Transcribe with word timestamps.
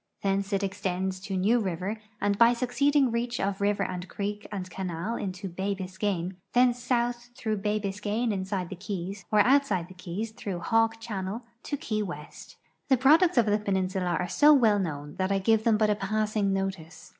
Thence 0.23 0.51
it 0.51 0.63
extends 0.63 1.19
to 1.19 1.37
New 1.37 1.59
river 1.59 2.01
and 2.19 2.35
by 2.35 2.53
succeeding 2.53 3.11
reach 3.11 3.39
of 3.39 3.61
river 3.61 3.83
and 3.83 4.07
creek 4.07 4.47
and 4.51 4.67
canal 4.67 5.15
into 5.15 5.47
bay 5.47 5.75
Biscayne; 5.75 6.37
thence 6.53 6.79
south 6.79 7.29
through 7.37 7.57
bay 7.57 7.79
Biscayne 7.79 8.31
inside 8.33 8.69
the 8.69 8.75
keys, 8.75 9.25
or 9.31 9.41
outside 9.41 9.89
the 9.89 9.93
keys 9.93 10.31
through 10.31 10.57
Hawk 10.61 10.99
channel 10.99 11.43
to 11.61 11.77
Key 11.77 12.01
M'est. 12.01 12.55
J'he 12.89 12.99
products 12.99 13.37
of 13.37 13.45
the 13.45 13.59
peninsula 13.59 14.17
are 14.19 14.27
so 14.27 14.55
well 14.55 14.79
known 14.79 15.17
that 15.17 15.31
I 15.31 15.37
give 15.37 15.65
them 15.65 15.77
but 15.77 15.91
a 15.91 15.95
passing 15.95 16.51
notice. 16.51 17.09